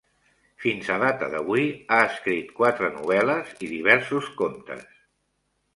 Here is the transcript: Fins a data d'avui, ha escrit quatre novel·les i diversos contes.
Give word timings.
Fins 0.63 0.87
a 0.95 0.95
data 1.03 1.27
d'avui, 1.33 1.65
ha 1.91 1.99
escrit 2.07 2.49
quatre 2.63 2.91
novel·les 2.97 3.53
i 3.67 3.73
diversos 3.77 4.35
contes. 4.43 4.91